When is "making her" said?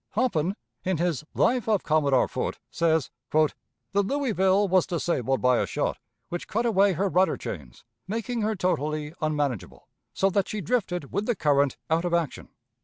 8.07-8.55